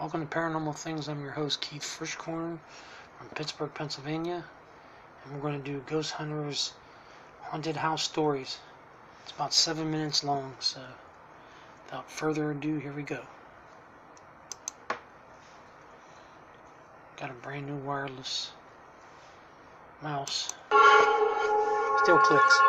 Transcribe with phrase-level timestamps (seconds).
[0.00, 1.08] Welcome to Paranormal Things.
[1.08, 2.60] I'm your host, Keith Frischkorn
[3.18, 4.44] from Pittsburgh, Pennsylvania.
[5.24, 6.72] And we're going to do Ghost Hunters
[7.42, 8.58] Haunted House Stories.
[9.24, 10.80] It's about seven minutes long, so
[11.84, 13.20] without further ado, here we go.
[17.16, 18.52] Got a brand new wireless
[20.00, 20.54] mouse.
[22.04, 22.60] Still clicks.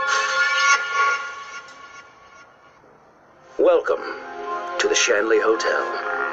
[3.59, 4.01] Welcome
[4.79, 6.28] to the Shanley Hotel.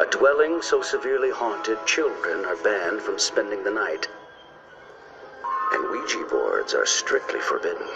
[0.00, 4.08] A dwelling so severely haunted, children are banned from spending the night.
[5.72, 7.86] And Ouija boards are strictly forbidden.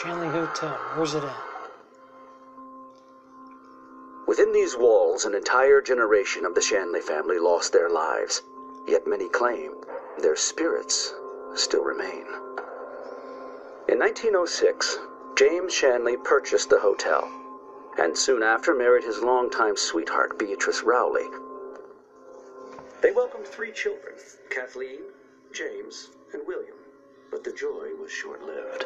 [0.00, 0.78] Shanley Hotel.
[0.94, 1.36] Where's it at?
[4.28, 8.42] Within these walls, an entire generation of the Shanley family lost their lives.
[8.86, 9.74] Yet many claim
[10.22, 11.14] their spirits
[11.54, 12.26] still remain.
[13.88, 14.98] In 1906,
[15.36, 17.28] James Shanley purchased the hotel,
[17.98, 21.26] and soon after married his longtime sweetheart, Beatrice Rowley.
[23.00, 24.14] They welcomed three children
[24.50, 25.00] Kathleen,
[25.52, 26.76] James, and William.
[27.30, 28.84] But the joy was short lived.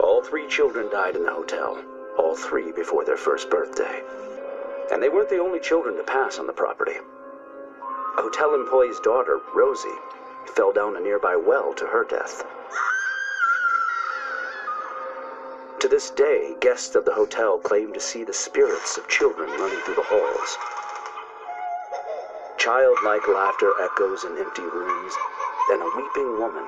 [0.00, 1.82] All three children died in the hotel,
[2.18, 4.02] all three before their first birthday.
[4.90, 6.96] And they weren't the only children to pass on the property.
[8.18, 9.88] A hotel employee's daughter, Rosie,
[10.50, 12.44] fell down a nearby well to her death.
[15.80, 19.78] To this day, guests of the hotel claim to see the spirits of children running
[19.80, 20.58] through the halls.
[22.56, 25.14] Childlike laughter echoes in empty rooms,
[25.70, 26.64] and a weeping woman,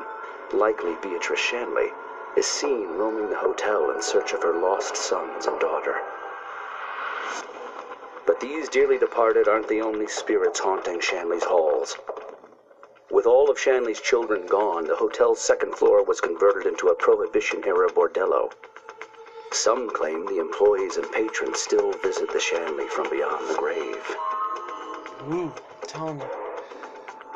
[0.53, 1.93] likely Beatrice Shanley,
[2.37, 5.97] is seen roaming the hotel in search of her lost sons and daughter.
[8.27, 11.97] But these dearly departed aren't the only spirits haunting Shanley's halls.
[13.11, 17.65] With all of Shanley's children gone, the hotel's second floor was converted into a Prohibition
[17.65, 18.53] era bordello.
[19.51, 24.17] Some claim the employees and patrons still visit the Shanley from beyond the grave.
[25.33, 25.53] Ooh,
[25.87, 26.27] telling you.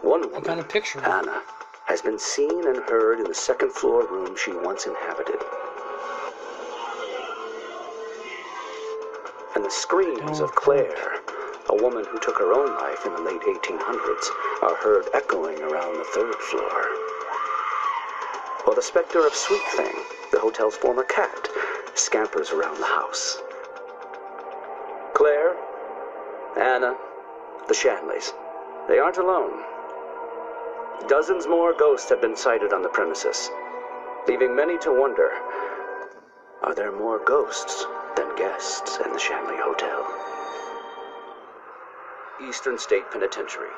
[0.02, 1.00] One I woman, got a picture.
[1.00, 1.42] Anna,
[1.86, 5.40] has been seen and heard in the second floor room she once inhabited.
[9.54, 11.21] And the screams of Claire,
[11.72, 14.26] a woman who took her own life in the late 1800s,
[14.60, 16.82] are heard echoing around the third floor.
[18.64, 19.94] While the specter of Sweet Thing,
[20.32, 21.48] the hotel's former cat,
[21.94, 23.40] scampers around the house.
[25.14, 25.56] Claire,
[26.58, 26.94] Anna,
[27.68, 28.34] the Shanleys,
[28.86, 29.64] they aren't alone.
[31.08, 33.50] Dozens more ghosts have been sighted on the premises,
[34.28, 35.30] leaving many to wonder
[36.62, 40.41] are there more ghosts than guests in the Shanley Hotel?
[42.48, 43.70] Eastern State Penitentiary.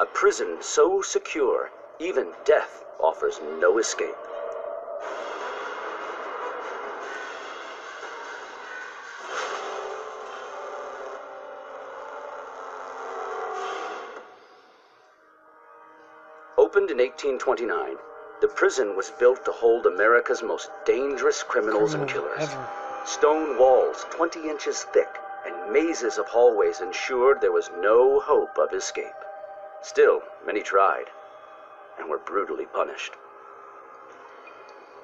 [0.00, 4.16] A prison so secure, even death offers no escape.
[16.58, 17.96] Opened in 1829,
[18.40, 22.40] the prison was built to hold America's most dangerous criminals and killers.
[22.40, 22.68] ever.
[23.04, 25.08] Stone walls 20 inches thick
[25.46, 29.06] and mazes of hallways ensured there was no hope of escape.
[29.82, 31.06] Still, many tried
[31.98, 33.12] and were brutally punished.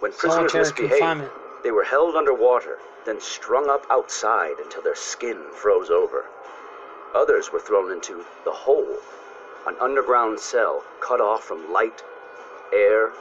[0.00, 1.30] When prisoners Solitary misbehaved,
[1.62, 6.26] they were held underwater, then strung up outside until their skin froze over.
[7.14, 8.98] Others were thrown into the hole,
[9.66, 12.02] an underground cell cut off from light,
[12.72, 13.12] air,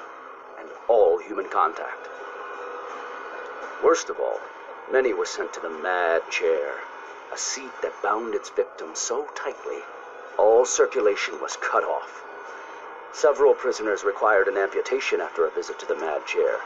[0.60, 2.10] and all human contact.
[3.84, 4.40] Worst of all,
[4.92, 6.76] many were sent to the mad chair,
[7.34, 9.82] a seat that bound its victim so tightly
[10.38, 12.24] all circulation was cut off.
[13.14, 16.60] Several prisoners required an amputation after a visit to the mad chair.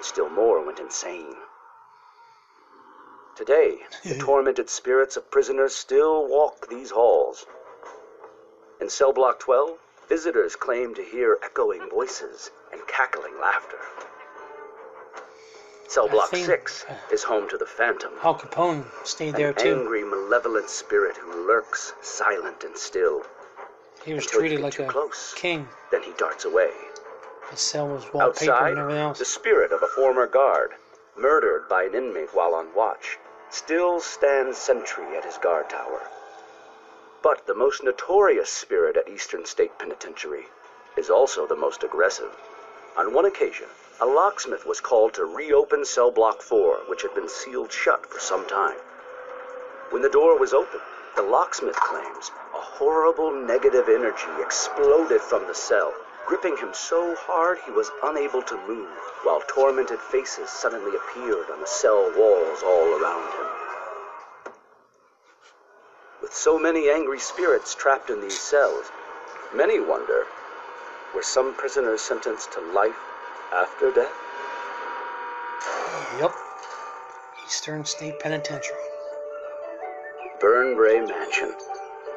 [0.00, 1.36] Still more went insane.
[3.36, 7.46] Today, the tormented spirits of prisoners still walk these halls.
[8.80, 9.78] In cell block 12,
[10.08, 13.78] visitors claim to hear echoing voices and cackling laughter.
[15.88, 19.80] Cell block think- 6 is home to the Phantom, Al Capone stayed there an too.
[19.80, 23.24] angry, malevolent spirit who lurks silent and still.
[24.04, 25.32] He was until treated like a close.
[25.34, 25.68] king.
[25.90, 26.72] Then he darts away.
[27.50, 29.18] His cell was wallpaper Outside, and everything else.
[29.20, 30.74] the spirit of a former guard,
[31.16, 33.18] murdered by an inmate while on watch,
[33.50, 36.02] still stands sentry at his guard tower.
[37.22, 40.46] But the most notorious spirit at Eastern State Penitentiary
[40.96, 42.36] is also the most aggressive.
[42.96, 43.68] On one occasion,
[43.98, 48.20] a locksmith was called to reopen cell block 4, which had been sealed shut for
[48.20, 48.76] some time.
[49.88, 50.82] When the door was opened,
[51.14, 55.94] The locksmith claims a horrible negative energy exploded from the cell,
[56.26, 61.60] gripping him so hard he was unable to move, while tormented faces suddenly appeared on
[61.60, 64.52] the cell walls all around him.
[66.20, 68.92] With so many angry spirits trapped in these cells,
[69.54, 70.26] many wonder
[71.14, 73.05] were some prisoners sentenced to life
[73.52, 74.12] after death?
[76.20, 76.32] Yep.
[77.44, 78.76] Eastern State Penitentiary.
[80.40, 81.54] Burn Burnbrae Mansion,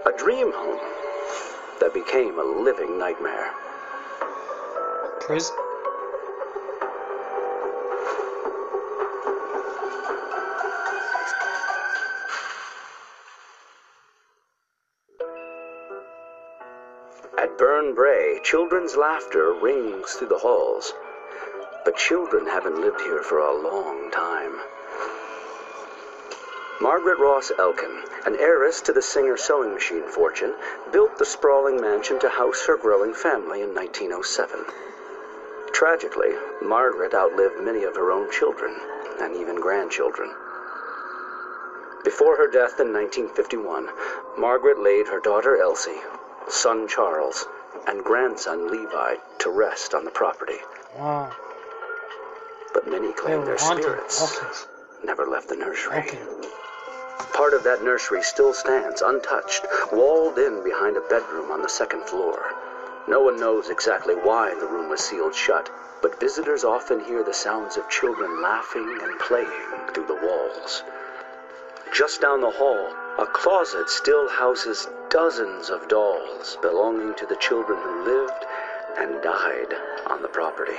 [0.05, 0.79] a dream home
[1.79, 3.51] that became a living nightmare.
[5.21, 5.55] Prison.
[17.37, 20.93] At Burnbrae, children's laughter rings through the halls.
[21.89, 24.61] But children haven't lived here for a long time.
[26.79, 30.53] Margaret Ross Elkin, an heiress to the Singer sewing machine fortune,
[30.91, 34.65] built the sprawling mansion to house her growing family in 1907.
[35.73, 36.29] Tragically,
[36.61, 38.75] Margaret outlived many of her own children
[39.19, 40.29] and even grandchildren.
[42.03, 43.89] Before her death in 1951,
[44.37, 46.01] Margaret laid her daughter Elsie,
[46.49, 47.47] son Charles,
[47.87, 50.59] and grandson Levi to rest on the property.
[50.95, 51.31] Wow.
[52.73, 53.83] But many claim their haunted.
[53.83, 54.67] spirits Hawkins.
[55.03, 56.19] never left the nursery.
[57.33, 62.05] Part of that nursery still stands untouched, walled in behind a bedroom on the second
[62.05, 62.53] floor.
[63.07, 65.69] No one knows exactly why the room was sealed shut,
[66.01, 69.47] but visitors often hear the sounds of children laughing and playing
[69.93, 70.83] through the walls.
[71.91, 77.79] Just down the hall, a closet still houses dozens of dolls belonging to the children
[77.81, 78.45] who lived
[78.97, 79.73] and died
[80.07, 80.77] on the property.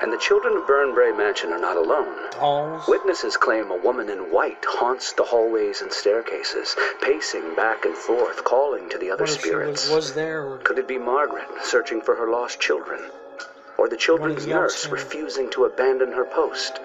[0.00, 2.30] And the children of Burnbrae Mansion are not alone.
[2.30, 2.86] Dolls.
[2.86, 8.44] Witnesses claim a woman in white haunts the hallways and staircases, pacing back and forth,
[8.44, 9.88] calling to the other spirits.
[9.88, 10.44] was, was there?
[10.44, 13.10] Or Could it be Margaret searching for her lost children?
[13.76, 16.78] Or the children's the nurse refusing to abandon her post?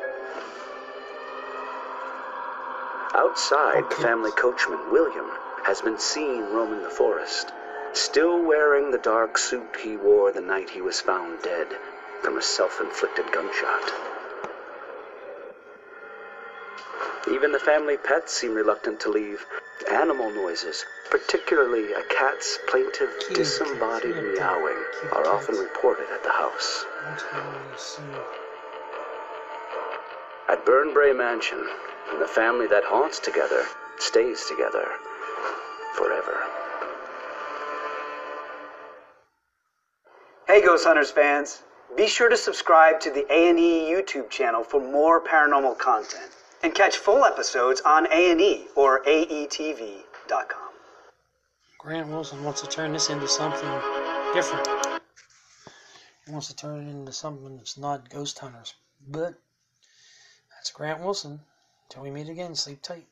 [3.13, 5.29] Outside, oh, the family coachman, William,
[5.65, 7.51] has been seen roaming the forest,
[7.93, 11.67] still wearing the dark suit he wore the night he was found dead
[12.23, 13.91] from a self inflicted gunshot.
[17.31, 19.45] Even the family pets seem reluctant to leave.
[19.91, 26.23] Animal noises, particularly a cat's plaintive, Cute, disembodied cute, meowing, cute are often reported at
[26.23, 26.85] the house.
[27.05, 28.01] What can we see?
[30.47, 31.67] At Burnbrae Mansion,
[32.19, 33.65] the family that haunts together
[33.97, 34.87] stays together
[35.95, 36.39] forever.
[40.47, 41.63] Hey Ghost Hunters fans,
[41.95, 46.31] be sure to subscribe to the A&E YouTube channel for more paranormal content
[46.63, 50.69] and catch full episodes on A&E or aetv.com.
[51.77, 53.69] Grant Wilson wants to turn this into something
[54.33, 54.67] different.
[56.25, 58.73] He wants to turn it into something that's not ghost hunters.
[59.05, 59.33] But
[60.55, 61.41] that's Grant Wilson.
[61.89, 63.05] Till we meet again, sleep tight.